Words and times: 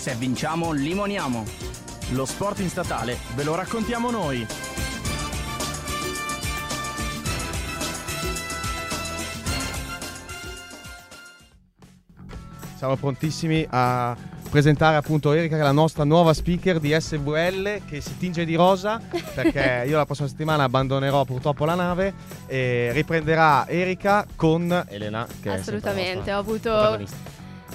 Se 0.00 0.14
vinciamo, 0.14 0.72
limoniamo. 0.72 1.44
Lo 2.12 2.24
sport 2.24 2.60
in 2.60 2.70
statale 2.70 3.18
ve 3.34 3.44
lo 3.44 3.54
raccontiamo 3.54 4.10
noi. 4.10 4.46
Siamo 12.76 12.96
prontissimi 12.96 13.66
a 13.68 14.16
presentare 14.48 14.96
appunto 14.96 15.32
Erika 15.32 15.56
che 15.56 15.60
è 15.60 15.64
la 15.64 15.70
nostra 15.70 16.04
nuova 16.04 16.32
speaker 16.32 16.80
di 16.80 16.96
SVL 16.98 17.82
che 17.86 18.00
si 18.00 18.16
tinge 18.16 18.46
di 18.46 18.54
rosa 18.54 19.00
perché 19.34 19.84
io 19.86 19.98
la 19.98 20.06
prossima 20.06 20.28
settimana 20.28 20.64
abbandonerò 20.64 21.26
purtroppo 21.26 21.66
la 21.66 21.74
nave 21.74 22.14
e 22.46 22.90
riprenderà 22.92 23.68
Erika 23.68 24.26
con 24.34 24.82
Elena 24.88 25.26
che 25.42 25.50
Assolutamente, 25.50 26.30
è 26.30 26.34
ho 26.34 26.38
avuto 26.38 26.98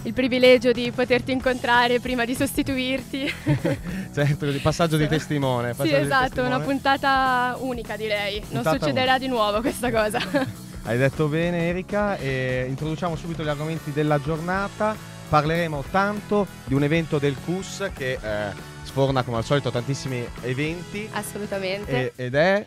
il 0.05 0.13
privilegio 0.13 0.71
di 0.71 0.91
poterti 0.91 1.31
incontrare 1.31 1.99
prima 1.99 2.25
di 2.25 2.35
sostituirti. 2.35 3.33
certo, 4.13 4.49
di 4.49 4.59
passaggio 4.59 4.97
di 4.97 5.07
testimone. 5.07 5.69
Passaggio 5.69 5.95
sì, 5.95 6.01
esatto, 6.01 6.23
testimone. 6.23 6.55
una 6.55 6.63
puntata 6.63 7.55
unica 7.59 7.95
direi. 7.95 8.39
Puntata 8.39 8.69
non 8.69 8.79
succederà 8.79 9.13
unica. 9.13 9.17
di 9.17 9.27
nuovo 9.27 9.61
questa 9.61 9.91
cosa. 9.91 10.19
Hai 10.83 10.97
detto 10.97 11.27
bene 11.27 11.67
Erika 11.69 12.15
e 12.17 12.65
introduciamo 12.69 13.15
subito 13.15 13.43
gli 13.43 13.47
argomenti 13.47 13.91
della 13.91 14.21
giornata 14.21 14.95
parleremo 15.27 15.83
tanto 15.89 16.45
di 16.65 16.75
un 16.75 16.83
evento 16.83 17.17
del 17.17 17.35
CUS 17.43 17.89
che 17.95 18.19
eh, 18.21 18.53
sforna 18.83 19.23
come 19.23 19.37
al 19.37 19.45
solito 19.45 19.71
tantissimi 19.71 20.23
eventi. 20.41 21.09
Assolutamente. 21.11 22.13
E, 22.15 22.25
ed 22.25 22.35
è... 22.35 22.65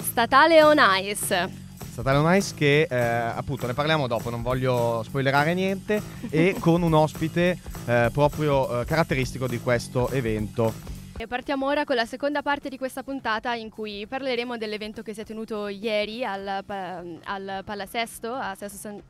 Statale 0.00 0.62
on 0.62 0.78
Ice. 1.02 1.71
Statale 1.92 2.16
on 2.16 2.34
Ice 2.36 2.54
che 2.54 2.86
eh, 2.88 2.96
appunto 2.96 3.66
ne 3.66 3.74
parliamo 3.74 4.06
dopo, 4.06 4.30
non 4.30 4.40
voglio 4.40 5.02
spoilerare 5.04 5.52
niente, 5.52 6.00
e 6.30 6.56
con 6.58 6.80
un 6.80 6.94
ospite 6.94 7.58
eh, 7.84 8.08
proprio 8.10 8.80
eh, 8.80 8.86
caratteristico 8.86 9.46
di 9.46 9.60
questo 9.60 10.08
evento. 10.08 10.72
E 11.18 11.26
partiamo 11.26 11.66
ora 11.66 11.84
con 11.84 11.94
la 11.94 12.06
seconda 12.06 12.40
parte 12.40 12.70
di 12.70 12.78
questa 12.78 13.02
puntata 13.02 13.52
in 13.52 13.68
cui 13.68 14.06
parleremo 14.06 14.56
dell'evento 14.56 15.02
che 15.02 15.12
si 15.12 15.20
è 15.20 15.24
tenuto 15.24 15.68
ieri 15.68 16.24
al, 16.24 16.64
al 17.24 17.60
Palasesto, 17.62 18.32
a 18.32 18.54
Sesto 18.54 18.78
San 18.78 19.02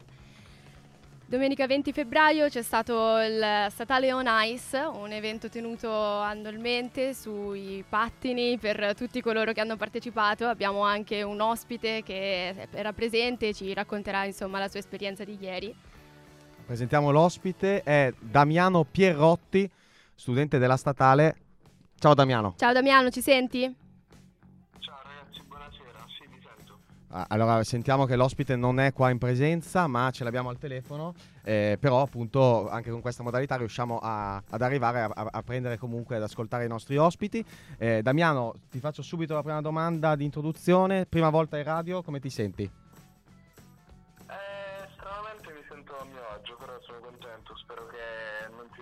Domenica 1.33 1.67
20 1.67 1.93
febbraio 1.95 2.51
c'è 2.51 2.61
stato 2.61 3.17
il 3.21 3.67
Statale 3.71 4.13
On 4.13 4.27
Ice, 4.45 4.77
un 4.77 5.13
evento 5.13 5.49
tenuto 5.49 5.91
annualmente 5.91 7.15
sui 7.15 7.83
pattini 7.89 8.59
per 8.59 8.95
tutti 8.95 9.23
coloro 9.23 9.55
che 9.55 9.63
hanno 9.63 9.79
partecipato. 9.79 10.47
Abbiamo 10.47 10.83
anche 10.83 11.23
un 11.23 11.41
ospite 11.41 12.03
che 12.03 12.69
era 12.71 12.93
presente 12.93 13.49
e 13.49 13.55
ci 13.55 13.73
racconterà 13.73 14.27
insomma, 14.27 14.59
la 14.59 14.69
sua 14.69 14.81
esperienza 14.81 15.25
di 15.25 15.39
ieri. 15.41 15.75
Presentiamo 16.67 17.11
l'ospite, 17.11 17.83
è 17.83 18.13
Damiano 18.21 18.85
Pierrotti, 18.85 19.67
studente 20.15 20.59
della 20.59 20.77
statale. 20.77 21.37
Ciao 21.99 22.13
Damiano. 22.13 22.57
Ciao 22.59 22.75
Damiano, 22.75 23.09
ci 23.09 23.23
senti? 23.23 23.75
Allora 27.29 27.63
sentiamo 27.63 28.07
che 28.07 28.17
l'ospite 28.17 28.57
non 28.57 28.81
è 28.81 28.93
qua 28.93 29.11
in 29.11 29.19
presenza 29.19 29.87
ma 29.87 30.11
ce 30.11 30.25
l'abbiamo 30.25 30.49
al 30.49 30.59
telefono, 30.59 31.15
eh, 31.45 31.77
però 31.79 32.01
appunto 32.01 32.69
anche 32.71 32.91
con 32.91 33.01
questa 33.01 33.23
modalità 33.23 33.57
riusciamo 33.57 33.99
a, 34.03 34.37
ad 34.37 34.63
arrivare 34.63 35.03
a, 35.03 35.11
a, 35.13 35.43
prendere 35.43 35.77
comunque 35.77 36.17
ad 36.17 36.23
ascoltare 36.23 36.65
i 36.65 36.69
nostri 36.69 36.97
ospiti. 36.97 37.45
Eh, 37.77 38.01
Damiano 38.03 38.55
ti 38.71 38.79
faccio 38.79 39.03
subito 39.03 39.35
la 39.35 39.43
prima 39.43 39.61
domanda 39.61 40.17
di 40.17 40.25
introduzione, 40.25 41.05
prima 41.07 41.29
volta 41.29 41.59
in 41.59 41.65
radio, 41.65 42.03
come 42.03 42.19
ti 42.19 42.31
senti? 42.31 42.63
Eh, 42.63 42.71
stranamente 44.97 45.53
mi 45.53 45.65
sento 45.69 45.99
a 45.99 46.05
mio 46.05 46.29
agio, 46.35 46.57
però 46.57 46.79
sono 46.81 46.99
contento, 47.01 47.57
spero 47.57 47.87
che 47.89 48.32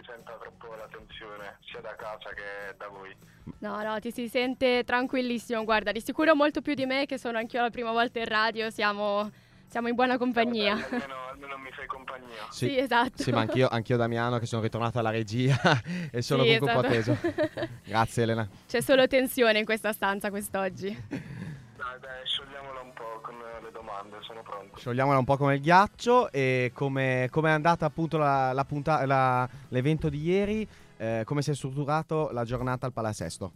si 0.01 0.11
senta 0.11 0.33
troppo 0.41 0.75
la 0.75 0.89
tensione 0.91 1.59
sia 1.61 1.81
da 1.81 1.95
casa 1.95 2.31
che 2.31 2.75
da 2.77 2.89
voi. 2.89 3.15
No, 3.59 3.83
no, 3.83 3.98
ti 4.01 4.11
si 4.11 4.29
sente 4.29 4.84
tranquillissimo. 4.84 5.65
Guarda, 5.65 5.92
di 5.92 6.01
sicuro 6.01 6.34
molto 6.34 6.62
più 6.62 6.75
di 6.75 6.87
me, 6.87 7.07
che 7.07 7.19
sono 7.19 7.39
anch'io 7.39 7.61
la 7.61 7.70
prima 7.70 7.92
volta 7.92 8.19
in 8.19 8.27
radio, 8.27 8.70
siamo, 8.70 9.30
siamo 9.67 9.89
in 9.89 9.95
buona 9.95 10.17
compagnia. 10.17 10.74
Vabbè, 10.74 10.95
almeno, 10.95 11.27
almeno, 11.30 11.58
mi 11.58 11.70
fai 11.73 11.86
compagnia. 11.86 12.47
Sì, 12.51 12.69
sì 12.69 12.79
esatto. 12.79 13.23
Sì, 13.23 13.30
ma 13.30 13.41
anch'io, 13.41 13.69
anch'io 13.69 13.97
Damiano, 13.97 14.39
che 14.39 14.47
sono 14.47 14.63
ritornato 14.63 14.98
alla 14.98 15.11
regia 15.11 15.58
e 16.11 16.23
sono 16.23 16.45
sì, 16.45 16.58
comunque 16.58 16.97
esatto. 16.97 17.19
un 17.19 17.23
po' 17.23 17.33
esatto. 17.33 17.53
teso. 17.53 17.69
Grazie, 17.85 18.23
Elena. 18.23 18.48
C'è 18.67 18.80
solo 18.80 19.07
tensione 19.07 19.58
in 19.58 19.64
questa 19.64 19.92
stanza 19.92 20.30
quest'oggi. 20.30 21.05
Dai, 21.08 21.98
dai, 22.01 22.27
sciogliamola 22.70 22.81
un 22.81 22.92
po' 22.92 23.20
con 23.20 23.35
le 23.63 23.70
domande, 23.73 24.17
sono 24.20 24.42
pronto. 24.42 24.77
Sciogliamola 24.77 25.19
un 25.19 25.25
po' 25.25 25.36
come 25.36 25.55
il 25.55 25.61
ghiaccio 25.61 26.31
e 26.31 26.73
come 26.75 27.25
è 27.27 27.51
andata 27.51 27.86
appunto 27.86 28.17
la, 28.17 28.53
la 28.53 28.64
punta- 28.64 29.05
la, 29.07 29.48
l'evento 29.69 30.08
di 30.08 30.23
ieri? 30.23 30.69
eh, 30.97 31.23
come 31.25 31.41
si 31.41 31.51
è 31.51 31.55
strutturato 31.55 32.30
la 32.30 32.45
giornata 32.45 32.85
al 32.86 32.92
Palasesto? 32.92 33.53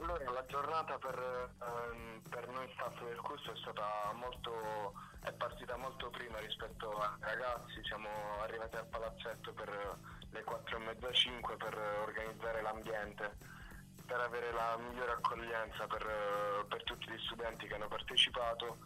Allora, 0.00 0.30
la 0.30 0.44
giornata 0.46 0.98
per, 0.98 1.50
ehm, 1.62 2.20
per 2.28 2.46
noi 2.48 2.68
staff 2.74 3.02
del 3.04 3.20
corso 3.22 3.52
è 3.52 3.56
stata 3.56 4.12
molto 4.14 4.92
è 5.20 5.32
partita 5.32 5.76
molto 5.76 6.10
prima 6.10 6.38
rispetto 6.38 6.90
ai 7.00 7.08
ragazzi, 7.20 7.82
siamo 7.84 8.08
arrivati 8.42 8.76
al 8.76 8.86
palazzetto 8.86 9.52
per 9.52 9.98
le 10.30 10.44
4 10.44 10.76
e 10.76 10.80
mezza 10.84 11.12
5 11.12 11.56
per 11.56 11.76
organizzare 12.06 12.62
l'ambiente, 12.62 13.36
per 14.08 14.20
avere 14.20 14.50
la 14.52 14.78
migliore 14.78 15.12
accoglienza 15.12 15.86
per, 15.86 16.64
per 16.66 16.82
tutti 16.84 17.10
gli 17.10 17.18
studenti 17.26 17.66
che 17.66 17.74
hanno 17.74 17.88
partecipato. 17.88 18.78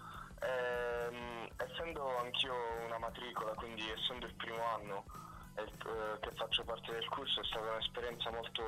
Ehm, 0.43 1.49
essendo 1.57 2.19
anch'io 2.19 2.55
una 2.85 2.99
matricola, 2.99 3.55
quindi 3.55 3.89
essendo 3.89 4.27
il 4.27 4.35
primo 4.35 4.61
anno, 4.75 5.05
eh, 5.55 5.65
che 6.21 6.31
faccio 6.35 6.65
parte 6.65 6.93
del 6.93 7.09
corso 7.09 7.41
è 7.41 7.45
stata 7.45 7.71
un'esperienza 7.71 8.31
molto 8.31 8.65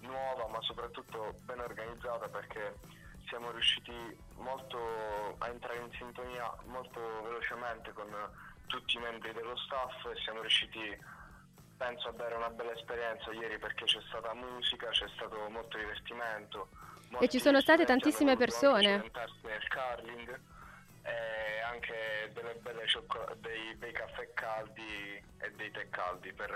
nuova 0.00 0.46
ma 0.48 0.60
soprattutto 0.62 1.34
ben 1.42 1.58
organizzata 1.58 2.28
perché 2.28 2.78
siamo 3.26 3.50
riusciti 3.50 3.92
a 5.38 5.48
entrare 5.48 5.78
in 5.80 5.90
sintonia 5.92 6.54
molto 6.66 7.00
velocemente 7.22 7.92
con 7.92 8.06
tutti 8.66 8.96
i 8.96 9.00
membri 9.00 9.32
dello 9.32 9.56
staff 9.56 10.06
e 10.06 10.16
siamo 10.22 10.40
riusciti 10.40 10.96
penso 11.84 12.08
a 12.08 12.12
dare 12.12 12.34
una 12.34 12.48
bella 12.48 12.72
esperienza 12.72 13.30
ieri 13.32 13.58
perché 13.58 13.84
c'è 13.84 14.00
stata 14.08 14.32
musica, 14.34 14.88
c'è 14.88 15.06
stato 15.14 15.36
molto 15.50 15.76
divertimento. 15.76 16.68
E 17.20 17.28
ci 17.28 17.38
sono 17.38 17.60
state 17.60 17.84
tantissime 17.84 18.36
persone. 18.36 18.96
Nel 18.96 19.10
curling 19.68 20.40
e 21.02 21.60
anche 21.70 22.04
cioccol- 22.86 23.36
dei 23.40 23.74
bei 23.76 23.92
caffè 23.92 24.28
caldi 24.34 25.20
e 25.38 25.52
dei 25.56 25.70
tè 25.70 25.88
caldi 25.90 26.32
per 26.32 26.50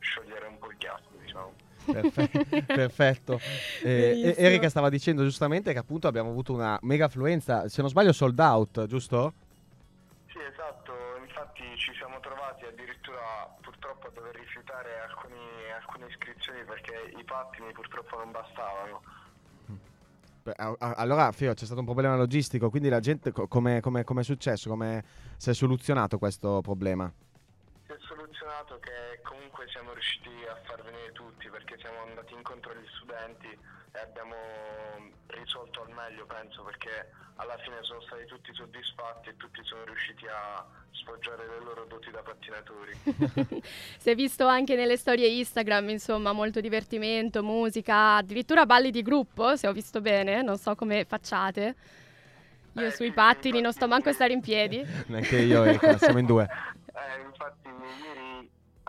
sciogliere 0.00 0.46
un 0.46 0.58
po' 0.58 0.70
il 0.70 0.76
ghiaccio, 0.76 1.10
diciamo. 1.22 1.54
Perfe- 1.84 2.64
perfetto. 2.66 3.40
Eh, 3.82 4.34
Erika 4.36 4.68
stava 4.68 4.88
dicendo 4.88 5.22
giustamente 5.22 5.72
che 5.72 5.78
appunto 5.78 6.08
abbiamo 6.08 6.30
avuto 6.30 6.52
una 6.52 6.78
mega 6.82 7.06
affluenza, 7.06 7.68
se 7.68 7.80
non 7.80 7.90
sbaglio 7.90 8.12
sold 8.12 8.38
out, 8.38 8.86
giusto? 8.86 9.34
Infatti 11.58 11.78
ci 11.78 11.92
siamo 11.94 12.20
trovati 12.20 12.66
addirittura 12.66 13.48
purtroppo 13.62 14.08
a 14.08 14.10
dover 14.10 14.34
rifiutare 14.34 15.00
alcuni, 15.00 15.38
alcune 15.74 16.06
iscrizioni 16.06 16.62
perché 16.64 17.12
i 17.16 17.24
pattini 17.24 17.72
purtroppo 17.72 18.18
non 18.18 18.30
bastavano 18.30 19.00
allora, 20.78 21.32
Fio, 21.32 21.54
c'è 21.54 21.64
stato 21.64 21.80
un 21.80 21.86
problema 21.86 22.14
logistico, 22.14 22.70
quindi 22.70 22.88
la 22.88 23.00
gente 23.00 23.32
come 23.32 23.80
è 23.80 24.22
successo? 24.22 24.68
Come 24.68 25.02
si 25.36 25.50
è 25.50 25.54
soluzionato 25.54 26.18
questo 26.18 26.60
problema? 26.60 27.12
Soluzionato 28.46 28.78
che 28.78 29.20
comunque 29.22 29.66
siamo 29.70 29.92
riusciti 29.92 30.30
a 30.48 30.54
far 30.66 30.80
venire 30.84 31.10
tutti 31.10 31.48
perché 31.50 31.76
siamo 31.80 32.02
andati 32.06 32.32
incontro 32.32 32.70
agli 32.70 32.86
studenti 32.94 33.48
e 33.50 33.98
abbiamo 33.98 34.36
risolto 35.26 35.82
al 35.82 35.90
meglio, 35.90 36.26
penso, 36.26 36.62
perché 36.62 37.10
alla 37.36 37.58
fine 37.58 37.78
sono 37.80 38.00
stati 38.02 38.24
tutti 38.26 38.54
soddisfatti 38.54 39.30
e 39.30 39.36
tutti 39.36 39.60
sono 39.64 39.84
riusciti 39.84 40.26
a 40.28 40.64
sfoggiare 40.92 41.44
le 41.48 41.58
loro 41.58 41.86
doti 41.86 42.10
da 42.12 42.22
pattinatori. 42.22 42.94
si 43.98 44.10
è 44.10 44.14
visto 44.14 44.46
anche 44.46 44.76
nelle 44.76 44.96
storie 44.96 45.26
Instagram, 45.26 45.88
insomma, 45.88 46.30
molto 46.30 46.60
divertimento, 46.60 47.42
musica, 47.42 48.14
addirittura 48.14 48.64
balli 48.64 48.92
di 48.92 49.02
gruppo, 49.02 49.56
se 49.56 49.66
ho 49.66 49.72
visto 49.72 50.00
bene, 50.00 50.42
non 50.42 50.56
so 50.56 50.76
come 50.76 51.04
facciate. 51.04 51.74
Io 52.74 52.86
eh, 52.86 52.92
sui 52.92 53.10
pattini 53.10 53.60
non 53.60 53.72
sto 53.72 53.88
manco 53.88 54.10
a 54.10 54.12
stare 54.12 54.32
in 54.32 54.40
piedi. 54.40 54.86
Neanche 55.06 55.38
io, 55.38 55.64
ecco, 55.64 55.98
siamo 55.98 56.18
in 56.18 56.26
due. 56.26 56.48
Eh, 56.94 57.20
infatti 57.22 57.66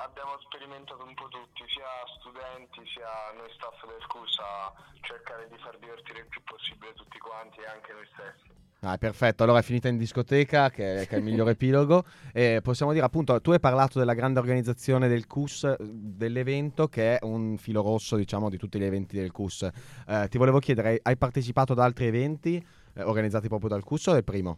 abbiamo 0.07 0.39
sperimentato 0.39 1.03
un 1.03 1.13
po' 1.13 1.27
tutti, 1.27 1.63
sia 1.67 1.91
studenti 2.19 2.81
sia 2.87 3.35
noi 3.35 3.51
staff 3.53 3.75
del 3.85 4.05
CUS 4.07 4.39
a 4.39 4.73
cercare 5.01 5.47
di 5.49 5.57
far 5.57 5.77
divertire 5.77 6.19
il 6.19 6.27
più 6.27 6.41
possibile 6.43 6.93
tutti 6.93 7.17
quanti 7.19 7.59
e 7.59 7.67
anche 7.67 7.93
noi 7.93 8.07
stessi. 8.13 8.55
Ah, 8.81 8.97
perfetto, 8.97 9.43
allora 9.43 9.59
è 9.59 9.63
finita 9.63 9.87
in 9.87 9.97
discoteca, 9.97 10.69
che, 10.69 11.05
che 11.09 11.15
è 11.15 11.17
il 11.17 11.23
miglior 11.23 11.49
epilogo. 11.55 12.05
E 12.31 12.61
possiamo 12.61 12.93
dire 12.93 13.05
appunto, 13.05 13.39
tu 13.41 13.51
hai 13.51 13.59
parlato 13.59 13.99
della 13.99 14.13
grande 14.13 14.39
organizzazione 14.39 15.07
del 15.07 15.27
CUS, 15.27 15.75
dell'evento, 15.79 16.87
che 16.87 17.17
è 17.17 17.25
un 17.25 17.57
filo 17.57 17.81
rosso, 17.81 18.15
diciamo, 18.15 18.49
di 18.49 18.57
tutti 18.57 18.79
gli 18.79 18.85
eventi 18.85 19.17
del 19.17 19.31
CUS. 19.31 19.67
Eh, 20.07 20.27
ti 20.29 20.37
volevo 20.37 20.59
chiedere, 20.59 20.99
hai 21.01 21.17
partecipato 21.17 21.73
ad 21.73 21.79
altri 21.79 22.05
eventi 22.05 22.63
eh, 22.93 23.03
organizzati 23.03 23.47
proprio 23.47 23.69
dal 23.69 23.83
CUS 23.83 24.07
o 24.07 24.13
è 24.13 24.17
il 24.17 24.23
primo? 24.23 24.57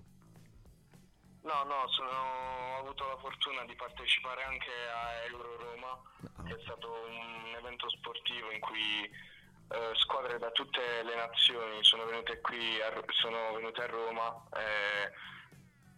No, 1.43 1.63
no, 1.63 1.87
sono, 1.87 2.28
fortuna 3.39 3.63
di 3.63 3.75
partecipare 3.75 4.43
anche 4.43 4.69
a 4.93 5.23
Euro 5.27 5.55
Roma, 5.55 5.97
che 6.45 6.55
è 6.55 6.59
stato 6.63 6.91
un 7.07 7.55
evento 7.55 7.89
sportivo 7.89 8.51
in 8.51 8.59
cui 8.59 9.03
eh, 9.05 9.91
squadre 9.95 10.37
da 10.37 10.51
tutte 10.51 10.81
le 11.03 11.15
nazioni 11.15 11.81
sono 11.81 12.03
venute 12.03 12.41
qui, 12.41 12.81
a, 12.81 12.91
sono 13.21 13.53
venute 13.53 13.81
a 13.81 13.87
Roma. 13.87 14.45
Eh, 14.51 15.11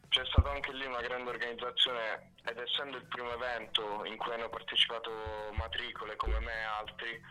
c'è 0.10 0.24
stata 0.26 0.52
anche 0.52 0.72
lì 0.72 0.86
una 0.86 1.02
grande 1.02 1.32
organizzazione 1.32 2.34
ed 2.46 2.60
essendo 2.60 2.98
il 2.98 3.06
primo 3.06 3.32
evento 3.34 4.06
in 4.06 4.18
cui 4.18 4.34
hanno 4.34 4.50
partecipato 4.50 5.12
matricole 5.54 6.16
come 6.18 6.40
me 6.42 6.54
e 6.54 6.64
altri, 6.64 7.22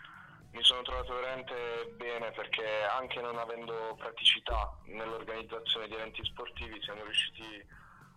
mi 0.53 0.65
sono 0.65 0.83
trovato 0.83 1.15
veramente 1.15 1.95
bene 1.97 2.33
perché 2.33 2.83
anche 2.83 3.21
non 3.21 3.39
avendo 3.39 3.95
praticità 3.97 4.77
nell'organizzazione 4.87 5.87
di 5.87 5.95
eventi 5.95 6.25
sportivi 6.25 6.83
siamo 6.83 7.05
riusciti 7.05 7.65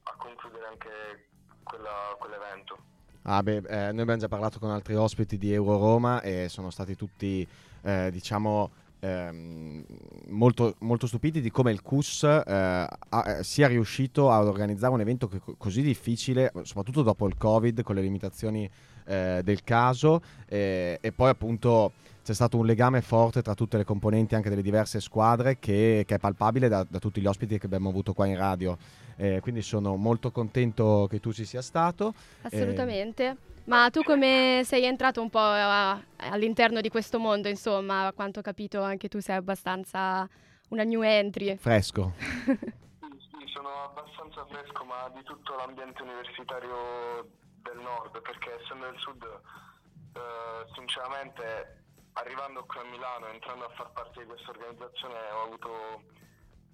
a 0.06 0.16
concludere 0.16 0.66
anche 0.66 1.28
quella, 1.64 2.16
quell'evento. 2.20 2.78
Ah 3.24 3.42
beh, 3.42 3.64
eh, 3.68 3.92
noi 3.92 4.02
abbiamo 4.02 4.18
già 4.18 4.28
parlato 4.28 4.60
con 4.60 4.70
altri 4.70 4.96
ospiti 4.96 5.38
di 5.38 5.54
Euro 5.54 5.78
Roma 5.78 6.22
e 6.22 6.48
sono 6.50 6.70
stati 6.70 6.96
tutti, 6.96 7.48
eh, 7.82 8.10
diciamo, 8.12 8.70
ehm, 9.00 9.86
molto, 10.28 10.76
molto, 10.80 11.08
stupiti 11.08 11.40
di 11.40 11.50
come 11.50 11.72
il 11.72 11.82
CUS 11.82 12.24
eh, 12.24 12.88
eh, 13.10 13.44
sia 13.44 13.68
riuscito 13.68 14.30
ad 14.30 14.48
organizzare 14.48 14.94
un 14.94 15.02
evento 15.02 15.30
co- 15.30 15.56
così 15.58 15.82
difficile, 15.82 16.52
soprattutto 16.64 17.02
dopo 17.02 17.28
il 17.28 17.38
Covid, 17.38 17.82
con 17.82 17.96
le 17.96 18.02
limitazioni 18.02 18.70
eh, 19.06 19.42
del 19.44 19.64
caso 19.64 20.22
e 20.46 21.12
poi 21.16 21.30
appunto 21.30 21.94
c'è 22.24 22.34
stato 22.34 22.58
un 22.58 22.66
legame 22.66 23.02
forte 23.02 23.42
tra 23.42 23.54
tutte 23.54 23.76
le 23.76 23.84
componenti 23.84 24.34
anche 24.34 24.50
delle 24.50 24.62
diverse 24.62 25.02
squadre 25.02 25.60
che, 25.60 26.06
che 26.08 26.16
è 26.16 26.20
palpabile 26.20 26.70
da, 26.70 26.86
da, 26.90 26.98
tutti 26.98 27.20
gli 27.20 27.26
ospiti 27.26 27.60
che 27.60 27.66
abbiamo 27.66 27.90
avuto 27.90 28.14
qua 28.14 28.26
in 28.26 28.38
radio. 28.38 28.78
Eh, 29.18 29.42
quindi 29.42 29.62
sono 29.62 29.98
molto 29.98 30.32
contento 30.32 31.06
che 31.10 31.20
tu 31.20 31.34
ci 31.34 31.44
sia 31.44 31.62
stato. 31.62 32.14
Assolutamente. 32.44 33.26
Eh, 33.26 33.38
ma 33.66 33.90
tu 33.90 34.04
come 34.04 34.62
sei 34.64 34.86
entrato 34.86 35.22
un 35.22 35.30
po' 35.30 35.40
a, 35.40 36.02
all'interno 36.16 36.80
di 36.80 36.88
questo 36.88 37.20
mondo, 37.20 37.50
insomma, 37.50 38.08
a 38.08 38.14
quanto 38.14 38.40
ho 38.40 38.42
capito 38.42 38.82
anche 38.82 39.10
tu 39.10 39.20
sei 39.20 39.36
abbastanza 39.36 40.28
una 40.70 40.84
new 40.84 41.02
entry. 41.02 41.58
Fresco. 41.58 42.14
sì, 42.48 43.46
sono 43.54 43.70
abbastanza 43.84 44.46
fresco, 44.46 44.86
ma 44.86 45.12
di 45.14 45.24
tutto 45.24 45.56
l'ambiente 45.58 46.02
universitario 46.02 47.42
del 47.64 47.80
nord, 47.80 48.22
perché 48.22 48.62
essendo 48.62 48.86
del 48.86 49.00
sud, 49.00 49.24
eh, 49.24 50.66
sinceramente 50.76 51.84
arrivando 52.14 52.64
qui 52.66 52.80
a 52.80 52.84
Milano, 52.84 53.28
entrando 53.28 53.66
a 53.66 53.70
far 53.76 53.92
parte 53.92 54.22
di 54.22 54.28
questa 54.28 54.52
organizzazione, 54.52 55.16
ho 55.32 55.44
avuto 55.44 55.72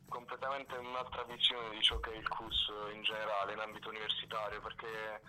completamente 0.10 0.76
un'altra 0.76 1.24
visione 1.24 1.70
di 1.70 1.82
ciò 1.82 2.00
che 2.00 2.12
è 2.12 2.18
il 2.18 2.28
CUS 2.28 2.72
in 2.94 3.02
generale, 3.04 3.54
in 3.54 3.60
ambito 3.60 3.90
universitario, 3.90 4.60
perché 4.60 5.22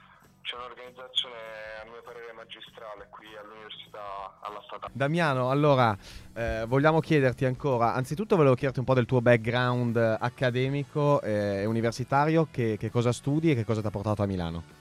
c'è 0.42 0.56
un'organizzazione 0.56 1.36
a 1.84 1.84
mio 1.84 2.02
parere 2.02 2.32
magistrale 2.32 3.06
qui 3.10 3.26
all'università 3.36 4.38
alla 4.40 4.60
statale. 4.64 4.92
Damiano, 4.94 5.50
allora 5.50 5.96
eh, 6.34 6.64
vogliamo 6.66 7.00
chiederti 7.00 7.44
ancora, 7.44 7.94
anzitutto 7.94 8.36
volevo 8.36 8.54
chiederti 8.54 8.80
un 8.80 8.86
po' 8.86 8.94
del 8.94 9.06
tuo 9.06 9.20
background 9.20 9.96
accademico 9.96 11.20
e 11.20 11.66
universitario, 11.66 12.48
che, 12.50 12.76
che 12.78 12.90
cosa 12.90 13.12
studi 13.12 13.50
e 13.50 13.54
che 13.54 13.64
cosa 13.64 13.82
ti 13.82 13.86
ha 13.86 13.90
portato 13.90 14.22
a 14.22 14.26
Milano? 14.26 14.79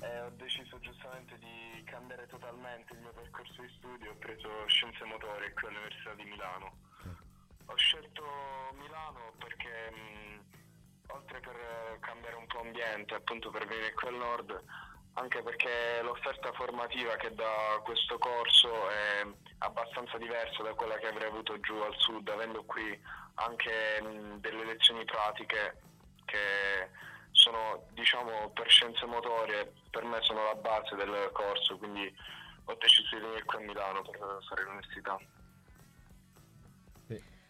E 0.00 0.20
ho 0.20 0.30
deciso 0.30 0.80
giustamente 0.80 1.38
di 1.38 1.82
cambiare 1.84 2.26
totalmente 2.26 2.92
il 2.94 3.00
mio 3.00 3.12
percorso 3.12 3.62
di 3.62 3.72
studio, 3.78 4.10
ho 4.10 4.16
preso 4.16 4.66
scienze 4.66 5.04
motorie 5.04 5.52
qui 5.52 5.68
all'Università 5.68 6.14
di 6.14 6.24
Milano. 6.24 6.76
Ho 7.66 7.76
scelto 7.76 8.24
Milano 8.74 9.32
perché 9.38 9.90
mh, 9.90 11.12
oltre 11.12 11.40
per 11.40 11.98
cambiare 12.00 12.34
un 12.34 12.46
po' 12.46 12.60
ambiente, 12.60 13.14
appunto 13.14 13.50
per 13.50 13.66
venire 13.66 13.92
qui 13.92 14.08
al 14.08 14.14
nord, 14.14 14.64
anche 15.14 15.42
perché 15.42 16.00
l'offerta 16.02 16.52
formativa 16.52 17.14
che 17.16 17.32
da 17.34 17.80
questo 17.84 18.18
corso 18.18 18.90
è 18.90 19.26
abbastanza 19.58 20.18
diversa 20.18 20.62
da 20.62 20.74
quella 20.74 20.96
che 20.98 21.06
avrei 21.06 21.28
avuto 21.28 21.60
giù 21.60 21.76
al 21.76 21.94
sud, 21.96 22.28
avendo 22.28 22.64
qui 22.64 23.00
anche 23.34 24.00
mh, 24.02 24.40
delle 24.40 24.64
lezioni 24.64 25.04
pratiche 25.04 25.80
che 26.24 27.08
sono 27.40 27.86
diciamo 27.92 28.50
per 28.50 28.68
scienze 28.68 29.06
motorie 29.06 29.72
per 29.90 30.04
me 30.04 30.18
sono 30.20 30.44
la 30.44 30.54
base 30.54 30.94
del 30.94 31.30
corso 31.32 31.78
quindi 31.78 32.14
ho 32.64 32.76
deciso 32.78 33.16
di 33.16 33.22
venire 33.22 33.44
qui 33.44 33.56
a 33.56 33.66
Milano 33.66 34.02
per 34.02 34.18
fare 34.46 34.62
l'università. 34.62 35.18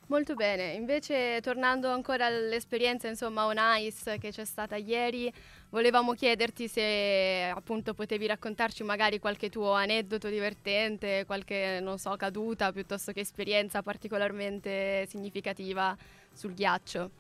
Molto 0.07 0.35
bene, 0.35 0.73
invece 0.73 1.41
tornando 1.41 1.89
ancora 1.89 2.27
all'esperienza 2.27 3.07
insomma 3.07 3.47
on 3.47 3.55
ice 3.59 4.19
che 4.19 4.31
c'è 4.31 4.45
stata 4.45 4.75
ieri, 4.75 5.33
volevamo 5.69 6.15
chiederti 6.15 6.67
se 6.67 7.49
appunto 7.55 7.95
potevi 7.95 8.27
raccontarci 8.27 8.83
magari 8.83 9.21
qualche 9.21 9.51
tuo 9.51 9.71
aneddoto 9.71 10.29
divertente, 10.29 11.25
qualche 11.27 11.79
non 11.81 11.99
so 11.99 12.17
caduta 12.17 12.73
piuttosto 12.73 13.13
che 13.13 13.21
esperienza 13.21 13.83
particolarmente 13.83 15.07
significativa 15.07 15.97
sul 16.33 16.55
ghiaccio. 16.55 17.11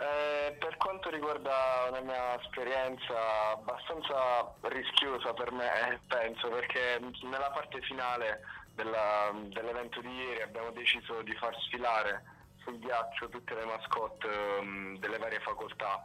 Eh, 0.00 0.27
per 0.52 0.76
quanto 0.76 1.10
riguarda 1.10 1.90
la 1.90 2.00
mia 2.00 2.40
esperienza 2.40 3.50
abbastanza 3.52 4.54
rischiosa 4.62 5.32
per 5.34 5.52
me, 5.52 5.66
eh, 5.90 5.98
penso, 6.06 6.48
perché 6.48 7.00
nella 7.22 7.50
parte 7.50 7.80
finale 7.82 8.40
della, 8.74 9.32
dell'evento 9.34 10.00
di 10.00 10.14
ieri 10.14 10.42
abbiamo 10.42 10.70
deciso 10.70 11.22
di 11.22 11.34
far 11.34 11.54
sfilare 11.62 12.22
sul 12.62 12.78
ghiaccio 12.78 13.28
tutte 13.28 13.54
le 13.54 13.64
mascotte 13.64 14.28
um, 14.60 14.98
delle 14.98 15.18
varie 15.18 15.40
facoltà. 15.40 16.02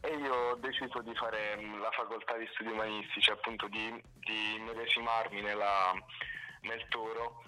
E 0.00 0.14
io 0.16 0.34
ho 0.34 0.54
deciso 0.56 1.00
di 1.00 1.14
fare 1.14 1.54
um, 1.58 1.80
la 1.80 1.90
facoltà 1.92 2.36
di 2.36 2.48
studi 2.52 2.70
umanistici, 2.70 3.30
appunto 3.30 3.68
di, 3.68 4.02
di 4.14 4.62
medesimarmi 4.66 5.40
nella, 5.40 5.92
nel 6.62 6.86
toro. 6.88 7.42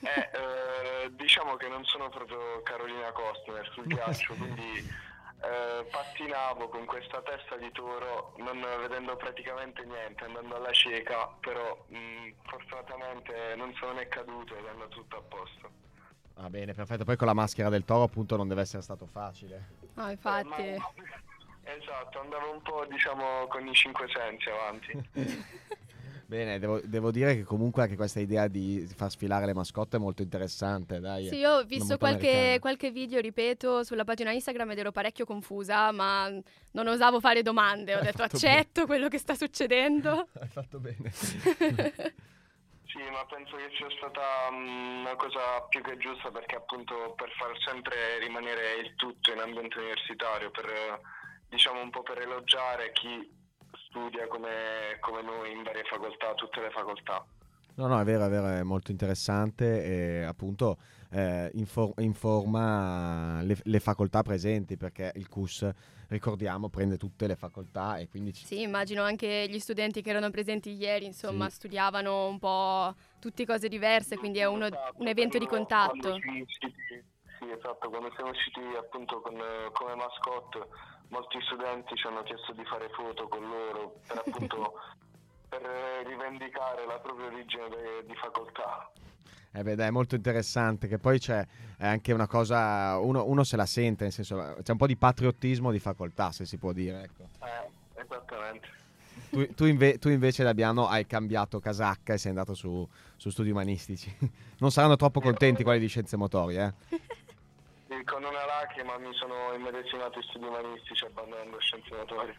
E 0.00 0.30
eh, 0.34 1.10
diciamo 1.12 1.56
che 1.56 1.68
non 1.68 1.84
sono 1.84 2.08
proprio 2.08 2.62
Carolina 2.62 3.12
Costner 3.12 3.70
sul 3.72 3.86
ghiaccio, 3.86 4.34
quindi 4.40 5.08
eh, 5.42 5.84
pattinavo 5.90 6.68
con 6.68 6.84
questa 6.84 7.22
testa 7.22 7.56
di 7.56 7.70
toro 7.72 8.34
non 8.38 8.60
vedendo 8.80 9.16
praticamente 9.16 9.84
niente, 9.84 10.24
andando 10.24 10.56
alla 10.56 10.72
cieca, 10.72 11.28
però 11.40 11.84
mh, 11.88 11.96
mm, 11.96 12.30
fortunatamente 12.46 13.54
non 13.56 13.72
sono 13.74 13.92
né 13.94 14.08
caduto 14.08 14.56
ed 14.56 14.64
è 14.64 14.68
andato 14.68 14.90
tutto 14.90 15.16
a 15.16 15.22
posto. 15.22 15.70
Va 16.34 16.44
ah, 16.44 16.50
bene, 16.50 16.72
perfetto. 16.72 17.04
Poi 17.04 17.16
con 17.16 17.26
la 17.26 17.34
maschera 17.34 17.68
del 17.68 17.84
toro 17.84 18.04
appunto 18.04 18.36
non 18.36 18.48
deve 18.48 18.62
essere 18.62 18.82
stato 18.82 19.06
facile. 19.06 19.68
Ah, 19.94 20.10
infatti. 20.10 20.62
Eh, 20.62 20.78
ma... 20.78 20.92
Esatto, 21.62 22.18
andavo 22.18 22.52
un 22.52 22.62
po' 22.62 22.84
diciamo 22.86 23.46
con 23.46 23.64
i 23.66 23.74
cinque 23.74 24.08
sensi 24.08 24.48
avanti. 24.48 24.90
Bene, 26.30 26.60
devo, 26.60 26.80
devo, 26.84 27.10
dire 27.10 27.34
che 27.34 27.42
comunque 27.42 27.82
anche 27.82 27.96
questa 27.96 28.20
idea 28.20 28.46
di 28.46 28.88
far 28.94 29.10
sfilare 29.10 29.46
le 29.46 29.52
mascotte 29.52 29.96
è 29.96 29.98
molto 29.98 30.22
interessante. 30.22 31.00
Dai, 31.00 31.26
sì, 31.26 31.38
io 31.38 31.54
ho 31.54 31.64
visto 31.64 31.98
qualche, 31.98 32.58
qualche, 32.60 32.92
video, 32.92 33.20
ripeto, 33.20 33.82
sulla 33.82 34.04
pagina 34.04 34.30
Instagram 34.30 34.70
ed 34.70 34.78
ero 34.78 34.92
parecchio 34.92 35.24
confusa, 35.24 35.90
ma 35.90 36.28
non 36.28 36.86
osavo 36.86 37.18
fare 37.18 37.42
domande. 37.42 37.96
Ho 37.96 37.98
Hai 37.98 38.04
detto 38.04 38.22
accetto 38.22 38.70
bene. 38.74 38.86
quello 38.86 39.08
che 39.08 39.18
sta 39.18 39.34
succedendo. 39.34 40.28
Hai 40.38 40.46
fatto 40.46 40.78
bene. 40.78 41.10
sì, 41.10 43.02
ma 43.10 43.26
penso 43.28 43.56
che 43.56 43.68
sia 43.76 43.90
stata 43.96 44.20
um, 44.50 45.00
una 45.00 45.16
cosa 45.16 45.66
più 45.68 45.82
che 45.82 45.96
giusta 45.96 46.30
perché 46.30 46.54
appunto 46.54 47.12
per 47.16 47.32
far 47.32 47.58
sempre 47.66 48.20
rimanere 48.20 48.76
il 48.84 48.94
tutto 48.94 49.32
in 49.32 49.40
ambiente 49.40 49.78
universitario, 49.78 50.52
per 50.52 51.00
diciamo 51.48 51.82
un 51.82 51.90
po' 51.90 52.02
per 52.02 52.20
elogiare 52.20 52.92
chi 52.92 53.38
studia 53.90 54.26
come, 54.28 54.96
come 55.00 55.22
noi 55.22 55.52
in 55.52 55.62
varie 55.62 55.84
facoltà, 55.84 56.32
tutte 56.34 56.60
le 56.60 56.70
facoltà. 56.70 57.24
No, 57.74 57.86
no, 57.86 58.00
è 58.00 58.04
vero, 58.04 58.26
è 58.26 58.28
vero, 58.28 58.46
è 58.48 58.62
molto 58.62 58.90
interessante 58.90 59.84
e 59.84 60.22
appunto 60.22 60.76
eh, 61.10 61.50
infor- 61.54 61.98
informa 62.00 63.42
le, 63.42 63.56
le, 63.62 63.80
facoltà 63.80 64.22
presenti 64.22 64.76
perché 64.76 65.12
il 65.14 65.28
CUS, 65.28 65.68
ricordiamo, 66.08 66.68
prende 66.68 66.96
tutte 66.98 67.26
le 67.26 67.36
facoltà 67.36 67.96
e 67.96 68.08
quindi... 68.08 68.32
Ci... 68.34 68.44
Sì, 68.44 68.60
immagino 68.60 69.02
anche 69.02 69.46
gli 69.48 69.58
studenti 69.58 70.02
che 70.02 70.10
erano 70.10 70.30
presenti 70.30 70.72
ieri, 70.72 71.06
insomma, 71.06 71.48
sì. 71.48 71.56
studiavano 71.56 72.28
un 72.28 72.38
po' 72.38 72.94
tutte 73.18 73.46
cose 73.46 73.68
diverse, 73.68 74.16
quindi 74.16 74.40
è 74.40 74.46
uno, 74.46 74.66
esatto, 74.66 75.00
un 75.00 75.06
evento 75.06 75.38
di 75.38 75.46
contatto. 75.46 76.18
Sì, 77.40 77.50
esatto, 77.50 77.88
quando 77.88 78.12
siamo 78.14 78.30
usciti 78.30 78.60
appunto 78.76 79.22
con, 79.22 79.32
come 79.72 79.94
mascotte 79.94 80.68
molti 81.08 81.40
studenti 81.40 81.96
ci 81.96 82.06
hanno 82.06 82.22
chiesto 82.22 82.52
di 82.52 82.62
fare 82.66 82.90
foto 82.90 83.28
con 83.28 83.48
loro 83.48 83.96
per 84.06 84.18
appunto 84.18 84.74
per 85.48 85.62
rivendicare 86.04 86.84
la 86.86 86.98
propria 86.98 87.26
origine 87.28 87.68
de, 87.70 88.04
di 88.04 88.14
facoltà. 88.14 88.90
Eh 89.52 89.62
beh, 89.62 89.74
dai, 89.74 89.88
è 89.88 89.90
molto 89.90 90.14
interessante 90.14 90.86
che 90.86 90.98
poi 90.98 91.18
c'è 91.18 91.44
anche 91.78 92.12
una 92.12 92.28
cosa, 92.28 92.98
uno, 92.98 93.24
uno, 93.26 93.42
se 93.42 93.56
la 93.56 93.66
sente, 93.66 94.04
nel 94.04 94.12
senso 94.12 94.56
c'è 94.62 94.70
un 94.70 94.78
po' 94.78 94.86
di 94.86 94.96
patriottismo 94.96 95.72
di 95.72 95.80
facoltà, 95.80 96.30
se 96.32 96.44
si 96.44 96.58
può 96.58 96.72
dire. 96.72 97.02
Ecco. 97.04 97.30
Eh, 97.42 98.00
esattamente. 98.02 98.68
Tu, 99.30 99.54
tu, 99.54 99.64
inve- 99.64 99.98
tu, 99.98 100.08
invece, 100.08 100.44
Dabiano, 100.44 100.86
hai 100.86 101.06
cambiato 101.06 101.58
casacca 101.58 102.12
e 102.12 102.18
sei 102.18 102.30
andato 102.30 102.54
su, 102.54 102.86
su 103.16 103.30
studi 103.30 103.50
umanistici. 103.50 104.14
Non 104.60 104.70
saranno 104.70 104.96
troppo 104.96 105.20
contenti 105.20 105.62
quelli 105.62 105.80
di 105.80 105.86
scienze 105.86 106.18
motorie, 106.18 106.74
eh? 106.90 106.96
Con 108.04 108.24
una 108.24 108.44
lacrima 108.46 108.96
mi 108.98 109.12
sono 109.14 109.52
immedesimato 109.54 110.18
in 110.18 110.24
studi 110.24 110.46
umanistici 110.46 111.04
abbandonando 111.04 111.58
scienze 111.60 111.94
motorie. 111.94 112.36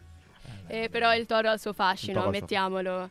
Eh, 0.68 0.90
però 0.90 1.14
il 1.16 1.26
toro 1.26 1.50
ha 1.50 1.54
il 1.54 1.60
suo 1.60 1.74
fascino, 1.74 2.14
toro 2.14 2.26
ha 2.26 2.30
il 2.30 2.36
suo- 2.36 2.42
mettiamolo. 2.46 3.10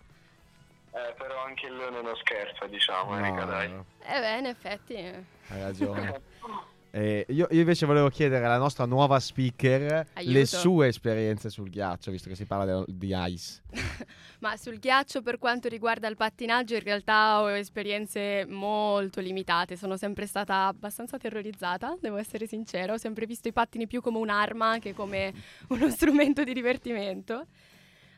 Eh, 0.92 1.14
però 1.16 1.44
anche 1.44 1.66
il 1.66 1.76
leone 1.76 2.02
non 2.02 2.16
scherza, 2.16 2.66
diciamo, 2.66 3.14
No, 3.16 3.24
Erika, 3.24 3.44
dai. 3.44 3.68
no, 3.70 3.84
Eh 4.02 4.20
beh, 4.20 4.38
in 4.38 4.46
effetti. 4.46 4.94
eh, 4.94 5.24
hai 5.48 5.60
ragione. 5.62 6.20
Eh, 6.92 7.24
io, 7.28 7.46
io 7.50 7.60
invece 7.60 7.86
volevo 7.86 8.08
chiedere 8.08 8.44
alla 8.44 8.58
nostra 8.58 8.84
nuova 8.84 9.20
speaker 9.20 10.06
Aiuto. 10.14 10.32
le 10.32 10.44
sue 10.44 10.88
esperienze 10.88 11.48
sul 11.48 11.70
ghiaccio, 11.70 12.10
visto 12.10 12.28
che 12.28 12.34
si 12.34 12.44
parla 12.44 12.64
de- 12.64 12.84
di 12.88 13.12
ice. 13.14 13.62
Ma 14.40 14.56
sul 14.56 14.78
ghiaccio 14.78 15.22
per 15.22 15.38
quanto 15.38 15.68
riguarda 15.68 16.08
il 16.08 16.16
pattinaggio 16.16 16.74
in 16.74 16.82
realtà 16.82 17.40
ho 17.42 17.50
esperienze 17.50 18.44
molto 18.48 19.20
limitate, 19.20 19.76
sono 19.76 19.96
sempre 19.96 20.26
stata 20.26 20.66
abbastanza 20.66 21.16
terrorizzata, 21.18 21.96
devo 22.00 22.16
essere 22.16 22.46
sincera, 22.46 22.94
ho 22.94 22.98
sempre 22.98 23.26
visto 23.26 23.48
i 23.48 23.52
pattini 23.52 23.86
più 23.86 24.00
come 24.00 24.18
un'arma 24.18 24.78
che 24.78 24.92
come 24.92 25.32
uno 25.68 25.88
strumento 25.90 26.42
di 26.42 26.52
divertimento. 26.52 27.46